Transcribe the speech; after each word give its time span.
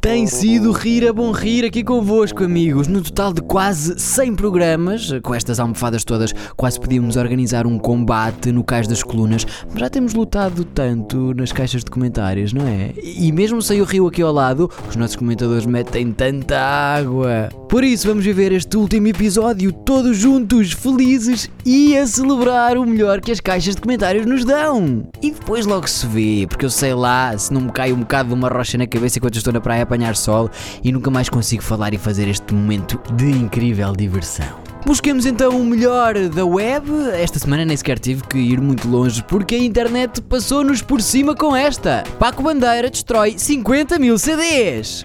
Tem 0.00 0.26
sido 0.26 0.72
rir 0.72 1.06
a 1.06 1.12
bom 1.12 1.30
rir 1.30 1.62
aqui 1.62 1.84
convosco, 1.84 2.42
amigos. 2.42 2.88
No 2.88 3.02
total 3.02 3.34
de 3.34 3.42
quase 3.42 4.00
100 4.00 4.34
programas, 4.34 5.10
com 5.22 5.34
estas 5.34 5.60
almofadas 5.60 6.04
todas, 6.04 6.32
quase 6.56 6.80
podíamos 6.80 7.16
organizar 7.16 7.66
um 7.66 7.78
combate 7.78 8.50
no 8.50 8.64
Cais 8.64 8.88
das 8.88 9.02
Colunas, 9.02 9.46
mas 9.70 9.78
já 9.78 9.90
temos 9.90 10.14
lutado 10.14 10.64
tanto 10.64 11.34
nas 11.34 11.52
caixas 11.52 11.84
de 11.84 11.90
comentários, 11.90 12.54
não 12.54 12.66
é? 12.66 12.94
E 12.96 13.30
mesmo 13.30 13.60
sem 13.60 13.82
o 13.82 13.84
rio 13.84 14.06
aqui 14.06 14.22
ao 14.22 14.32
lado, 14.32 14.70
os 14.88 14.96
nossos 14.96 15.16
comentadores 15.16 15.66
metem 15.66 16.12
tanta 16.12 16.58
água. 16.58 17.50
Por 17.68 17.84
isso, 17.84 18.08
vamos 18.08 18.24
viver 18.24 18.52
este 18.52 18.76
último 18.78 19.06
episódio 19.06 19.70
todos 19.70 20.16
juntos, 20.16 20.72
felizes 20.72 21.50
e 21.64 21.96
a 21.96 22.06
celebrar 22.06 22.78
o 22.78 22.86
melhor 22.86 23.20
que 23.20 23.30
as 23.30 23.38
caixas 23.38 23.76
de 23.76 23.82
comentários 23.82 24.24
nos 24.24 24.46
dão. 24.46 25.06
E 25.22 25.30
depois 25.30 25.66
logo 25.66 25.86
se 25.86 26.06
vê, 26.06 26.46
porque 26.48 26.64
eu 26.64 26.70
sei 26.70 26.94
lá 26.94 27.36
se 27.36 27.52
não 27.52 27.60
me 27.60 27.70
cai 27.70 27.92
um 27.92 28.00
bocado 28.00 28.30
de 28.30 28.34
uma 28.34 28.48
rocha 28.48 28.78
na 28.78 28.86
cabeça 28.86 29.18
enquanto 29.18 29.36
estou 29.36 29.52
na 29.52 29.60
praia 29.60 29.89
apanhar 29.90 30.14
sol 30.14 30.48
e 30.84 30.92
nunca 30.92 31.10
mais 31.10 31.28
consigo 31.28 31.62
falar 31.62 31.92
e 31.92 31.98
fazer 31.98 32.28
este 32.28 32.54
momento 32.54 33.00
de 33.14 33.28
incrível 33.28 33.92
diversão. 33.92 34.46
Busquemos 34.86 35.26
então 35.26 35.60
o 35.60 35.64
melhor 35.64 36.14
da 36.28 36.46
web. 36.46 36.88
Esta 37.14 37.38
semana 37.38 37.64
nem 37.64 37.76
sequer 37.76 37.98
tive 37.98 38.22
que 38.22 38.38
ir 38.38 38.60
muito 38.60 38.88
longe 38.88 39.22
porque 39.24 39.56
a 39.56 39.58
internet 39.58 40.22
passou-nos 40.22 40.80
por 40.80 41.02
cima 41.02 41.34
com 41.34 41.54
esta. 41.54 42.04
Paco 42.18 42.42
Bandeira 42.42 42.88
destrói 42.88 43.34
50 43.36 43.98
mil 43.98 44.16
CDs. 44.16 45.04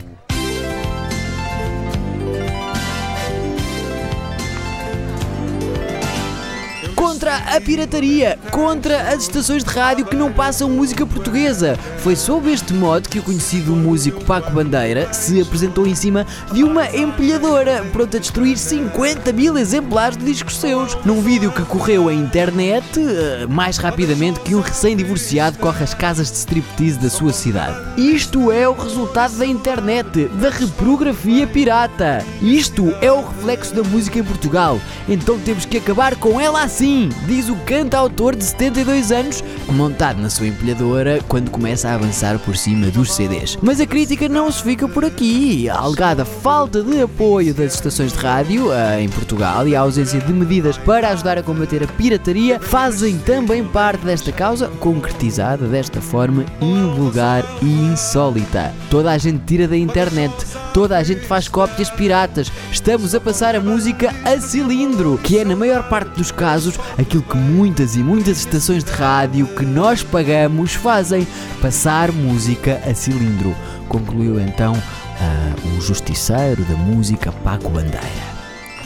Contra 7.05 7.37
a 7.37 7.61
pirataria, 7.61 8.39
contra 8.49 9.13
as 9.13 9.21
estações 9.21 9.63
de 9.63 9.69
rádio 9.69 10.07
que 10.07 10.15
não 10.15 10.33
passam 10.33 10.67
música 10.67 11.05
portuguesa. 11.05 11.77
Foi 11.99 12.15
sob 12.15 12.51
este 12.51 12.73
modo 12.73 13.07
que 13.07 13.19
o 13.19 13.23
conhecido 13.23 13.75
músico 13.75 14.25
Paco 14.25 14.51
Bandeira 14.51 15.13
se 15.13 15.39
apresentou 15.39 15.85
em 15.85 15.93
cima 15.93 16.25
de 16.51 16.63
uma 16.63 16.89
empilhadora, 16.95 17.85
pronto 17.93 18.17
a 18.17 18.19
destruir 18.19 18.57
50 18.57 19.31
mil 19.33 19.55
exemplares 19.55 20.17
de 20.17 20.25
discos 20.25 20.57
seus. 20.57 20.97
Num 21.05 21.21
vídeo 21.21 21.51
que 21.51 21.61
correu 21.61 22.09
a 22.09 22.13
internet, 22.13 22.99
eh, 22.99 23.45
mais 23.47 23.77
rapidamente 23.77 24.39
que 24.39 24.55
um 24.55 24.61
recém-divorciado 24.61 25.59
corre 25.59 25.83
às 25.83 25.93
casas 25.93 26.31
de 26.31 26.37
striptease 26.37 26.97
da 26.97 27.09
sua 27.11 27.31
cidade. 27.31 27.77
Isto 28.01 28.51
é 28.51 28.67
o 28.67 28.73
resultado 28.73 29.37
da 29.37 29.45
internet, 29.45 30.25
da 30.41 30.49
reprografia 30.49 31.45
pirata. 31.45 32.25
Isto 32.41 32.95
é 32.99 33.11
o 33.11 33.21
reflexo 33.27 33.75
da 33.75 33.83
música 33.83 34.17
em 34.17 34.23
Portugal. 34.23 34.81
Então 35.07 35.37
temos 35.37 35.65
que 35.65 35.77
acabar 35.77 36.15
com 36.15 36.41
ela 36.41 36.63
assim, 36.63 36.94
diz 37.27 37.49
o 37.49 37.55
cantautor 37.65 38.35
de 38.35 38.43
72 38.43 39.11
anos, 39.11 39.43
montado 39.69 40.21
na 40.21 40.29
sua 40.29 40.47
empilhadora 40.47 41.19
quando 41.27 41.51
começa 41.51 41.89
a 41.89 41.95
avançar 41.95 42.39
por 42.39 42.55
cima 42.55 42.87
dos 42.87 43.13
CDs. 43.13 43.57
Mas 43.61 43.81
a 43.81 43.85
crítica 43.85 44.29
não 44.29 44.51
se 44.51 44.63
fica 44.63 44.87
por 44.87 45.03
aqui. 45.03 45.69
A 45.69 45.77
alegada 45.77 46.25
falta 46.25 46.81
de 46.81 47.01
apoio 47.01 47.53
das 47.53 47.73
estações 47.73 48.13
de 48.13 48.19
rádio 48.19 48.71
eh, 48.71 49.01
em 49.01 49.09
Portugal 49.09 49.67
e 49.67 49.75
a 49.75 49.81
ausência 49.81 50.19
de 50.19 50.33
medidas 50.33 50.77
para 50.77 51.09
ajudar 51.09 51.37
a 51.37 51.43
combater 51.43 51.83
a 51.83 51.87
pirataria 51.87 52.59
fazem 52.59 53.17
também 53.19 53.63
parte 53.63 54.05
desta 54.05 54.31
causa, 54.31 54.67
concretizada 54.79 55.67
desta 55.67 56.01
forma 56.01 56.45
invulgar 56.61 57.43
e 57.61 57.65
insólita. 57.65 58.73
Toda 58.89 59.11
a 59.11 59.17
gente 59.17 59.43
tira 59.45 59.67
da 59.67 59.77
internet, 59.77 60.33
toda 60.73 60.97
a 60.97 61.03
gente 61.03 61.25
faz 61.25 61.47
cópias 61.47 61.89
piratas. 61.89 62.51
Estamos 62.71 63.13
a 63.15 63.19
passar 63.19 63.55
a 63.55 63.59
música 63.59 64.13
a 64.23 64.39
cilindro, 64.39 65.19
que 65.21 65.39
é 65.39 65.45
na 65.45 65.55
maior 65.55 65.87
parte 65.89 66.09
dos 66.17 66.31
casos 66.31 66.79
aquilo 66.97 67.23
que 67.23 67.37
muitas 67.37 67.95
e 67.95 67.99
muitas 67.99 68.39
estações 68.39 68.83
de 68.83 68.91
rádio 68.91 69.47
que 69.47 69.65
nós 69.65 70.03
pagamos 70.03 70.73
fazem: 70.73 71.27
passar 71.61 72.11
música 72.11 72.81
a 72.85 72.93
cilindro. 72.93 73.55
Concluiu 73.87 74.39
então 74.39 74.73
ah, 75.19 75.55
o 75.77 75.81
justiceiro 75.81 76.63
da 76.63 76.75
música 76.75 77.31
Paco 77.31 77.69
Bandeira. 77.69 78.35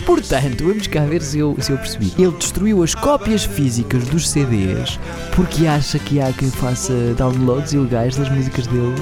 Portanto, 0.06 0.64
vamos 0.64 0.88
cá 0.88 1.02
ver 1.02 1.22
se 1.22 1.40
eu, 1.40 1.56
se 1.60 1.72
eu 1.72 1.78
percebi. 1.78 2.14
Ele 2.18 2.32
destruiu 2.32 2.82
as 2.84 2.96
cópias 2.96 3.44
físicas 3.44 4.06
dos 4.06 4.28
CDs 4.28 5.00
porque 5.36 5.68
acha 5.68 6.00
que 6.00 6.20
há 6.20 6.34
quem 6.34 6.50
faça 6.50 6.94
downloads 7.16 7.74
ilegais 7.74 8.16
das 8.16 8.30
músicas 8.30 8.66
dele. 8.66 8.96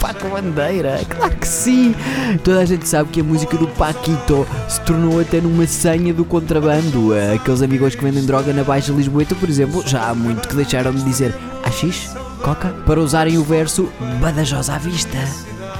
Paco 0.00 0.28
Bandeira, 0.28 1.00
claro 1.08 1.36
que 1.36 1.46
sim! 1.46 1.94
Toda 2.42 2.60
a 2.60 2.64
gente 2.64 2.88
sabe 2.88 3.10
que 3.10 3.20
a 3.20 3.24
música 3.24 3.56
do 3.56 3.68
Paquito 3.68 4.46
se 4.68 4.80
tornou 4.82 5.20
até 5.20 5.40
numa 5.40 5.66
senha 5.66 6.12
do 6.12 6.24
contrabando. 6.24 7.10
Aqueles 7.34 7.62
amigos 7.62 7.94
que 7.94 8.04
vendem 8.04 8.24
droga 8.24 8.52
na 8.52 8.64
Baixa 8.64 8.92
Lisboeta, 8.92 9.34
por 9.34 9.48
exemplo, 9.48 9.82
já 9.86 10.08
há 10.08 10.14
muito 10.14 10.48
que 10.48 10.56
deixaram 10.56 10.92
de 10.92 11.02
dizer 11.02 11.34
AX, 11.64 12.14
Coca, 12.42 12.68
para 12.86 13.00
usarem 13.00 13.38
o 13.38 13.44
verso 13.44 13.88
Badajoz 14.20 14.70
à 14.70 14.78
vista. 14.78 15.18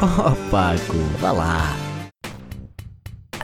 Oh 0.01 0.33
Paco, 0.51 0.97
vá 1.21 1.33
lá! 1.33 1.88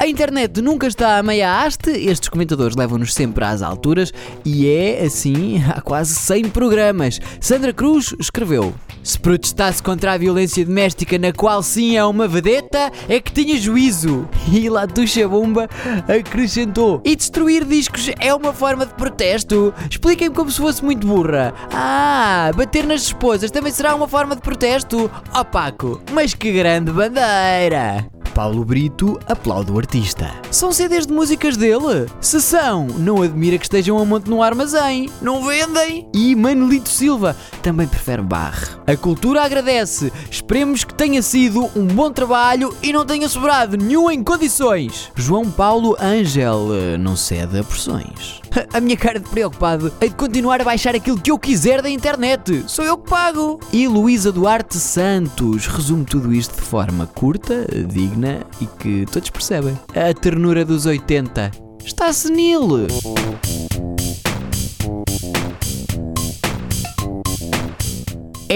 A 0.05 0.07
internet 0.07 0.61
nunca 0.61 0.87
está 0.87 1.17
a 1.17 1.23
meia 1.23 1.63
haste, 1.63 1.89
estes 1.89 2.29
comentadores 2.29 2.77
levam-nos 2.77 3.15
sempre 3.15 3.43
às 3.43 3.63
alturas 3.63 4.13
e 4.45 4.69
é 4.69 5.03
assim 5.03 5.65
há 5.67 5.81
quase 5.81 6.15
100 6.15 6.51
programas. 6.51 7.19
Sandra 7.41 7.73
Cruz 7.73 8.15
escreveu: 8.21 8.75
Se 9.03 9.19
protestasse 9.19 9.83
contra 9.83 10.13
a 10.13 10.19
violência 10.19 10.63
doméstica, 10.63 11.17
na 11.17 11.33
qual 11.33 11.63
sim 11.63 11.97
é 11.97 12.05
uma 12.05 12.29
vedeta, 12.29 12.93
é 13.09 13.19
que 13.19 13.33
tinha 13.33 13.59
juízo. 13.59 14.29
E 14.53 14.69
Latuxa 14.69 15.27
Bomba 15.27 15.71
acrescentou: 16.07 17.01
E 17.03 17.17
destruir 17.17 17.65
discos 17.65 18.11
é 18.21 18.35
uma 18.35 18.53
forma 18.53 18.85
de 18.85 18.93
protesto? 18.93 19.73
Expliquem-me 19.91 20.35
como 20.35 20.51
se 20.51 20.61
fosse 20.61 20.85
muito 20.85 21.07
burra. 21.07 21.55
Ah, 21.73 22.51
bater 22.55 22.87
nas 22.87 23.05
esposas 23.05 23.51
também 23.51 23.73
será 23.73 23.95
uma 23.95 24.07
forma 24.07 24.37
de 24.37 24.43
protesto? 24.43 25.11
Oh 25.35 25.45
Paco, 25.47 26.03
mas 26.13 26.35
que 26.35 26.53
grande 26.53 26.93
bandeira! 26.93 28.14
Paulo 28.35 28.65
Brito 28.65 29.19
aplaude 29.29 29.71
o 29.71 29.79
artista. 29.79 30.29
São 30.51 30.73
CDs 30.73 31.07
de 31.07 31.13
músicas 31.13 31.57
dele? 31.57 32.07
Se 32.21 32.41
são, 32.41 32.89
não 32.99 33.23
admira 33.23 33.57
que 33.57 33.65
estejam 33.65 33.97
a 33.97 34.05
monte 34.05 34.29
no 34.29 34.43
armazém. 34.43 35.09
Não 35.23 35.47
vendem? 35.47 36.09
E 36.13 36.35
Manolito 36.35 36.89
Silva 36.89 37.37
também 37.63 37.87
prefere 37.87 38.23
barre. 38.23 38.67
A 38.89 38.97
cultura 38.97 39.45
agradece. 39.45 40.13
Esperemos 40.29 40.83
que 40.83 40.93
tenha 40.93 41.23
sido 41.23 41.71
um 41.77 41.87
bom 41.87 42.11
trabalho 42.11 42.75
e 42.83 42.93
não 42.93 43.07
tenha 43.07 43.29
sobrado 43.29 43.77
nenhum 43.77 44.11
em 44.11 44.25
condições. 44.25 45.13
João 45.15 45.49
Paulo 45.49 45.97
Ângel 46.01 46.99
não 46.99 47.15
cede 47.15 47.61
a 47.61 47.63
pressões. 47.63 48.43
A 48.73 48.81
minha 48.81 48.97
cara 48.97 49.19
de 49.19 49.29
preocupado 49.29 49.93
é 50.01 50.07
de 50.07 50.15
continuar 50.15 50.61
a 50.61 50.65
baixar 50.65 50.95
aquilo 50.95 51.21
que 51.21 51.31
eu 51.31 51.39
quiser 51.39 51.83
da 51.83 51.91
internet. 51.91 52.65
Sou 52.69 52.85
eu 52.85 52.97
que 52.97 53.11
pago. 53.11 53.59
E 53.73 53.89
Luísa 53.89 54.31
Duarte 54.31 54.77
Santos 54.77 55.67
resume 55.67 56.05
tudo 56.05 56.33
isto 56.33 56.55
de 56.55 56.61
forma 56.61 57.05
curta, 57.07 57.67
digna 57.89 58.24
e 58.61 58.67
que 58.67 59.07
todos 59.11 59.31
percebem. 59.31 59.79
A 59.95 60.13
ternura 60.15 60.65
dos 60.65 60.87
80 60.87 61.51
está 61.85 62.13
senil. 62.13 62.87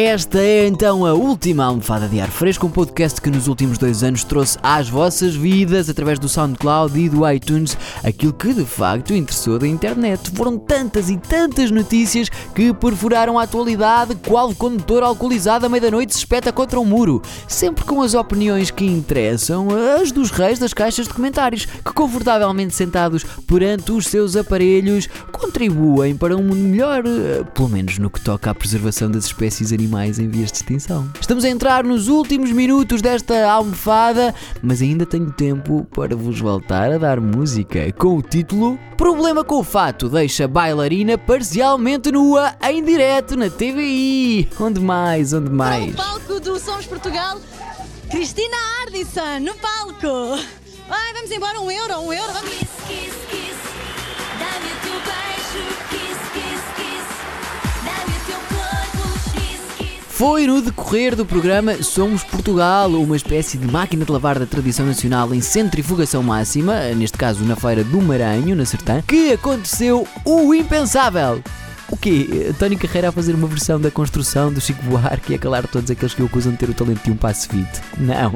Esta 0.00 0.38
é 0.38 0.64
então 0.64 1.04
a 1.04 1.12
última 1.12 1.64
almofada 1.64 2.06
de 2.06 2.20
ar 2.20 2.30
fresco, 2.30 2.68
um 2.68 2.70
podcast 2.70 3.20
que 3.20 3.28
nos 3.28 3.48
últimos 3.48 3.78
dois 3.78 4.04
anos 4.04 4.22
trouxe 4.22 4.56
às 4.62 4.88
vossas 4.88 5.34
vidas, 5.34 5.90
através 5.90 6.20
do 6.20 6.28
SoundCloud 6.28 6.96
e 6.96 7.08
do 7.08 7.28
iTunes, 7.28 7.76
aquilo 8.04 8.32
que 8.32 8.54
de 8.54 8.64
facto 8.64 9.12
interessou 9.12 9.58
da 9.58 9.66
internet. 9.66 10.30
Foram 10.36 10.56
tantas 10.56 11.10
e 11.10 11.16
tantas 11.16 11.72
notícias 11.72 12.28
que 12.54 12.72
perfuraram 12.72 13.40
a 13.40 13.42
atualidade, 13.42 14.14
qual 14.24 14.54
condutor 14.54 15.02
alcoolizado 15.02 15.66
à 15.66 15.68
meia-noite 15.68 16.12
se 16.12 16.20
espeta 16.20 16.52
contra 16.52 16.78
um 16.78 16.84
muro. 16.84 17.20
Sempre 17.48 17.84
com 17.84 18.00
as 18.00 18.14
opiniões 18.14 18.70
que 18.70 18.84
interessam, 18.84 19.66
as 20.00 20.12
dos 20.12 20.30
reis 20.30 20.60
das 20.60 20.72
caixas 20.72 21.08
de 21.08 21.14
comentários, 21.14 21.64
que 21.64 21.92
confortavelmente 21.92 22.72
sentados 22.72 23.24
perante 23.48 23.90
os 23.90 24.06
seus 24.06 24.36
aparelhos 24.36 25.08
contribuem 25.32 26.16
para 26.16 26.36
um 26.36 26.44
mundo 26.44 26.68
melhor, 26.68 27.02
eh, 27.04 27.42
pelo 27.52 27.68
menos 27.68 27.98
no 27.98 28.08
que 28.08 28.20
toca 28.20 28.48
à 28.48 28.54
preservação 28.54 29.10
das 29.10 29.24
espécies 29.24 29.72
animais 29.72 29.87
em 30.18 30.28
vias 30.28 30.52
de 30.52 30.58
extinção. 30.58 31.10
Estamos 31.20 31.44
a 31.44 31.48
entrar 31.48 31.82
nos 31.82 32.08
últimos 32.08 32.52
minutos 32.52 33.00
desta 33.00 33.50
almofada, 33.50 34.34
mas 34.62 34.82
ainda 34.82 35.06
tenho 35.06 35.32
tempo 35.32 35.86
para 35.94 36.14
vos 36.14 36.38
voltar 36.38 36.92
a 36.92 36.98
dar 36.98 37.20
música 37.20 37.90
com 37.92 38.16
o 38.16 38.22
título 38.22 38.78
Problema 38.98 39.44
com 39.44 39.60
o 39.60 39.64
fato 39.64 40.08
deixa 40.08 40.48
bailarina 40.48 41.16
parcialmente 41.16 42.10
nua 42.10 42.56
em 42.68 42.84
direto 42.84 43.36
na 43.36 43.48
TVI. 43.48 44.48
Onde 44.60 44.80
mais? 44.80 45.32
Onde 45.32 45.50
mais? 45.50 45.94
Para 45.94 46.04
o 46.04 46.20
palco 46.20 46.40
do 46.40 46.58
Somos 46.58 46.84
Portugal, 46.84 47.38
Cristina 48.10 48.56
Ardisson 48.82 49.38
no 49.40 49.54
palco. 49.54 50.44
Ai, 50.90 51.12
vamos 51.14 51.30
embora, 51.30 51.60
um 51.60 51.70
euro, 51.70 52.00
um 52.00 52.12
euro. 52.12 52.32
Vamos. 52.32 52.67
Foi 60.18 60.48
no 60.48 60.60
decorrer 60.60 61.14
do 61.14 61.24
programa 61.24 61.80
Somos 61.80 62.24
Portugal, 62.24 62.90
uma 62.90 63.14
espécie 63.14 63.56
de 63.56 63.70
máquina 63.70 64.04
de 64.04 64.10
lavar 64.10 64.36
da 64.36 64.46
tradição 64.46 64.84
nacional 64.84 65.32
em 65.32 65.40
centrifugação 65.40 66.24
máxima, 66.24 66.88
neste 66.96 67.16
caso 67.16 67.44
na 67.44 67.54
Feira 67.54 67.84
do 67.84 68.02
Maranhão, 68.02 68.56
na 68.56 68.64
Sertã, 68.64 69.00
que 69.00 69.30
aconteceu 69.30 70.08
o 70.24 70.52
impensável. 70.52 71.40
O 71.88 71.96
quê? 71.96 72.52
Tony 72.58 72.76
Carreira 72.76 73.10
a 73.10 73.12
fazer 73.12 73.32
uma 73.32 73.46
versão 73.46 73.80
da 73.80 73.92
construção 73.92 74.52
do 74.52 74.60
Chico 74.60 74.82
Buarque 74.82 75.34
e 75.34 75.36
a 75.36 75.38
calar 75.38 75.68
todos 75.68 75.88
aqueles 75.88 76.14
que 76.14 76.22
o 76.22 76.26
acusam 76.26 76.50
de 76.50 76.58
ter 76.58 76.68
o 76.68 76.74
talento 76.74 77.04
de 77.04 77.12
um 77.12 77.16
passe 77.16 77.46
fit. 77.46 77.68
Não, 77.96 78.34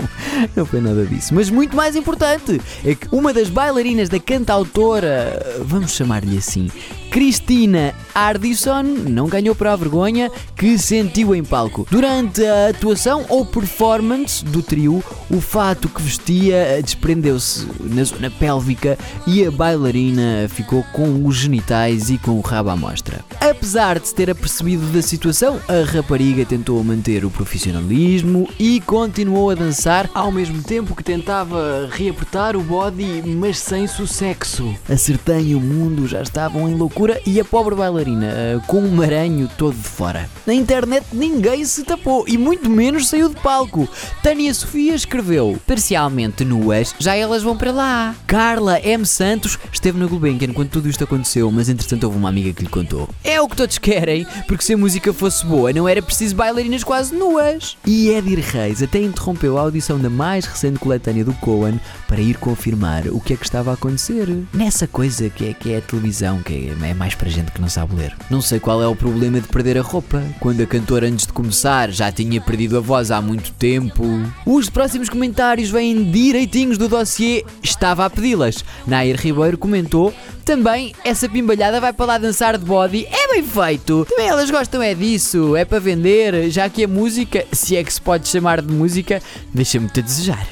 não 0.54 0.64
foi 0.64 0.80
nada 0.80 1.04
disso. 1.04 1.34
Mas 1.34 1.50
muito 1.50 1.76
mais 1.76 1.96
importante 1.96 2.60
é 2.84 2.94
que 2.94 3.08
uma 3.10 3.34
das 3.34 3.50
bailarinas 3.50 4.08
da 4.08 4.20
cantautora, 4.20 5.58
vamos 5.64 5.90
chamar-lhe 5.90 6.38
assim, 6.38 6.70
Cristina 7.12 7.94
Ardisson, 8.14 8.82
não 8.82 9.28
ganhou 9.28 9.54
para 9.54 9.74
a 9.74 9.76
vergonha 9.76 10.30
que 10.56 10.78
sentiu 10.78 11.34
em 11.34 11.44
palco. 11.44 11.86
Durante 11.90 12.42
a 12.42 12.70
atuação 12.70 13.26
ou 13.28 13.44
performance 13.44 14.42
do 14.42 14.62
trio, 14.62 15.04
o 15.30 15.38
fato 15.38 15.90
que 15.90 16.00
vestia 16.00 16.80
desprendeu-se 16.82 17.68
na 17.80 18.02
zona 18.02 18.30
pélvica 18.30 18.98
e 19.26 19.44
a 19.44 19.50
bailarina 19.50 20.48
ficou 20.48 20.82
com 20.94 21.26
os 21.26 21.36
genitais 21.36 22.08
e 22.08 22.16
com 22.16 22.32
o 22.32 22.40
rabo 22.40 22.70
à 22.70 22.76
mostra. 22.76 23.22
Apesar 23.38 23.98
de 23.98 24.08
se 24.08 24.14
ter 24.14 24.30
apercebido 24.30 24.86
da 24.86 25.02
situação, 25.02 25.60
a 25.68 25.84
rapariga 25.84 26.46
tentou 26.46 26.82
manter 26.82 27.26
o 27.26 27.30
profissionalismo 27.30 28.48
e 28.58 28.80
continuou 28.80 29.50
a 29.50 29.54
dançar 29.54 30.08
ao 30.14 30.32
mesmo 30.32 30.62
tempo 30.62 30.96
que 30.96 31.04
tentava 31.04 31.90
reapertar 31.92 32.56
o 32.56 32.62
body, 32.62 33.22
mas 33.26 33.58
sem 33.58 33.86
sucesso. 33.86 34.74
A 34.88 34.96
Sertã 34.96 35.38
e 35.38 35.54
o 35.54 35.60
mundo 35.60 36.06
já 36.06 36.22
estavam 36.22 36.66
em 36.70 36.74
loucura 36.74 37.01
e 37.26 37.40
a 37.40 37.44
pobre 37.44 37.74
bailarina 37.74 38.62
com 38.66 38.78
um 38.78 38.90
maranho 38.90 39.48
todo 39.56 39.74
de 39.74 39.88
fora. 39.88 40.28
Na 40.46 40.54
internet 40.54 41.06
ninguém 41.12 41.64
se 41.64 41.82
tapou 41.82 42.24
e 42.28 42.36
muito 42.38 42.68
menos 42.68 43.08
saiu 43.08 43.28
de 43.28 43.36
palco. 43.36 43.88
Tânia 44.22 44.52
Sofia 44.54 44.94
escreveu: 44.94 45.58
Parcialmente 45.66 46.44
nuas, 46.44 46.94
já 46.98 47.14
elas 47.14 47.42
vão 47.42 47.56
para 47.56 47.72
lá. 47.72 48.14
Carla 48.26 48.80
M. 48.80 49.04
Santos 49.04 49.58
esteve 49.72 49.98
na 49.98 50.06
Gulbenkian 50.06 50.52
quando 50.52 50.70
tudo 50.70 50.88
isto 50.88 51.04
aconteceu, 51.04 51.50
mas 51.50 51.68
entretanto 51.68 52.04
houve 52.04 52.18
uma 52.18 52.28
amiga 52.28 52.52
que 52.52 52.62
lhe 52.62 52.68
contou. 52.68 53.08
É 53.24 53.40
o 53.40 53.48
que 53.48 53.56
todos 53.56 53.78
querem, 53.78 54.26
porque 54.46 54.64
se 54.64 54.74
a 54.74 54.78
música 54.78 55.12
fosse 55.12 55.44
boa 55.44 55.72
não 55.72 55.88
era 55.88 56.02
preciso 56.02 56.34
bailarinas 56.34 56.84
quase 56.84 57.14
nuas. 57.14 57.76
E 57.86 58.10
Edir 58.10 58.40
Reis 58.40 58.82
até 58.82 59.00
interrompeu 59.00 59.58
a 59.58 59.62
audição 59.62 59.98
da 59.98 60.10
mais 60.10 60.44
recente 60.44 60.78
coletânea 60.78 61.24
do 61.24 61.34
Cohen 61.34 61.80
para 62.06 62.20
ir 62.20 62.36
confirmar 62.36 63.06
o 63.08 63.20
que 63.20 63.34
é 63.34 63.36
que 63.36 63.44
estava 63.44 63.70
a 63.70 63.74
acontecer. 63.74 64.28
Nessa 64.52 64.86
coisa 64.86 65.28
que 65.30 65.48
é, 65.48 65.54
que 65.54 65.72
é 65.72 65.78
a 65.78 65.80
televisão, 65.80 66.42
que 66.42 66.68
é, 66.68 66.74
é 66.92 66.94
mais 66.94 67.14
para 67.14 67.28
gente 67.28 67.50
que 67.50 67.60
não 67.60 67.68
sabe 67.68 67.96
ler. 67.96 68.14
Não 68.30 68.40
sei 68.40 68.60
qual 68.60 68.82
é 68.82 68.86
o 68.86 68.94
problema 68.94 69.40
de 69.40 69.48
perder 69.48 69.78
a 69.78 69.82
roupa, 69.82 70.22
quando 70.38 70.60
a 70.60 70.66
cantora 70.66 71.08
antes 71.08 71.26
de 71.26 71.32
começar 71.32 71.90
já 71.90 72.12
tinha 72.12 72.40
perdido 72.40 72.76
a 72.76 72.80
voz 72.80 73.10
há 73.10 73.20
muito 73.20 73.50
tempo. 73.52 74.04
Os 74.46 74.68
próximos 74.68 75.08
comentários 75.08 75.70
vêm 75.70 76.10
direitinhos 76.10 76.78
do 76.78 76.88
dossiê, 76.88 77.44
estava 77.62 78.04
a 78.04 78.10
pedi-las. 78.10 78.64
Nair 78.86 79.18
Ribeiro 79.18 79.58
comentou 79.58 80.14
também 80.44 80.92
essa 81.04 81.28
pimbalhada 81.28 81.80
vai 81.80 81.92
para 81.92 82.06
lá 82.06 82.18
dançar 82.18 82.58
de 82.58 82.64
body. 82.64 83.06
É 83.06 83.32
bem 83.32 83.42
feito. 83.42 84.06
Também 84.08 84.28
elas 84.28 84.50
gostam 84.50 84.82
é 84.82 84.94
disso. 84.94 85.56
É 85.56 85.64
para 85.64 85.78
vender, 85.78 86.50
já 86.50 86.68
que 86.68 86.84
a 86.84 86.88
música, 86.88 87.46
se 87.52 87.76
é 87.76 87.82
que 87.82 87.92
se 87.92 88.00
pode 88.00 88.28
chamar 88.28 88.60
de 88.60 88.72
música, 88.72 89.22
deixa-me 89.54 89.88
te 89.88 90.02
desejar. 90.02 90.46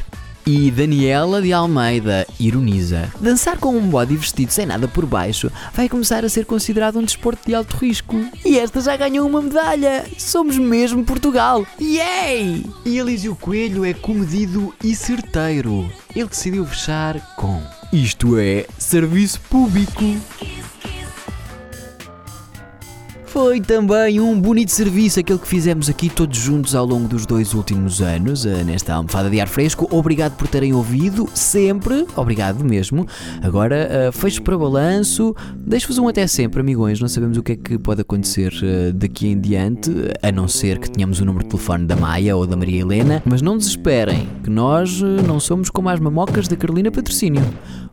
E 0.47 0.71
Daniela 0.71 1.43
de 1.43 1.53
Almeida 1.53 2.27
ironiza: 2.39 3.13
Dançar 3.21 3.59
com 3.59 3.77
um 3.77 3.89
body 3.89 4.17
vestido 4.17 4.53
sem 4.53 4.67
nada 4.67 4.89
por 4.89 5.07
baixo 5.07 5.51
vai 5.75 5.89
começar 5.89 6.25
a 6.25 6.29
ser 6.29 6.47
considerado 6.47 6.99
um 6.99 7.05
desporto 7.05 7.47
de 7.47 7.55
alto 7.55 7.77
risco. 7.77 8.17
E 8.45 8.59
esta 8.59 8.81
já 8.81 8.97
ganhou 8.97 9.27
uma 9.29 9.43
medalha! 9.43 10.07
Somos 10.19 10.59
mesmo 10.59 11.05
Portugal! 11.05 11.67
Yay! 11.81 12.65
E 12.85 12.99
Elísio 12.99 13.37
Coelho 13.37 13.85
é 13.85 13.93
comedido 13.93 14.75
e 14.83 14.95
certeiro. 14.95 15.91
Ele 16.15 16.29
decidiu 16.29 16.65
fechar 16.65 17.19
com: 17.37 17.63
Isto 17.93 18.39
é 18.39 18.67
serviço 18.79 19.41
público. 19.43 20.05
Foi 23.31 23.61
também 23.61 24.19
um 24.21 24.41
bonito 24.41 24.73
serviço 24.73 25.21
aquele 25.21 25.39
que 25.39 25.47
fizemos 25.47 25.89
aqui 25.89 26.11
todos 26.11 26.37
juntos 26.37 26.75
ao 26.75 26.85
longo 26.85 27.07
dos 27.07 27.25
dois 27.25 27.55
últimos 27.55 28.03
anos, 28.03 28.45
eh, 28.45 28.65
nesta 28.65 28.93
almofada 28.93 29.31
de 29.31 29.41
ar 29.41 29.47
fresco. 29.47 29.87
Obrigado 29.89 30.37
por 30.37 30.49
terem 30.49 30.75
ouvido, 30.75 31.29
sempre, 31.33 32.05
obrigado 32.17 32.65
mesmo. 32.65 33.07
Agora, 33.41 33.77
eh, 33.89 34.11
fecho 34.11 34.43
para 34.43 34.59
balanço, 34.59 35.33
deixo-vos 35.57 35.97
um 35.99 36.09
até 36.09 36.27
sempre, 36.27 36.61
amigões. 36.61 36.99
Não 36.99 37.07
sabemos 37.07 37.39
o 37.39 37.43
que 37.45 37.53
é 37.53 37.57
que 37.57 37.79
pode 37.79 38.01
acontecer 38.01 38.53
eh, 38.65 38.91
daqui 38.91 39.29
em 39.29 39.41
diante, 39.41 39.93
a 40.21 40.33
não 40.33 40.49
ser 40.49 40.81
que 40.81 40.91
tenhamos 40.91 41.21
o 41.21 41.25
número 41.25 41.45
de 41.45 41.51
telefone 41.51 41.87
da 41.87 41.95
Maia 41.95 42.37
ou 42.37 42.49
da 42.49 42.57
Maria 42.57 42.81
Helena, 42.81 43.23
mas 43.25 43.41
não 43.41 43.57
desesperem, 43.57 44.29
que 44.43 44.51
nós 44.51 45.01
não 45.01 45.39
somos 45.39 45.71
como 45.71 45.89
as 45.89 46.01
mamocas 46.01 46.49
da 46.49 46.57
Carolina 46.57 46.91
Patrocínio. 46.91 47.45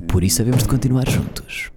Por 0.07 0.23
isso, 0.23 0.41
havemos 0.41 0.63
de 0.63 0.69
continuar 0.69 1.07
juntos. 1.07 1.76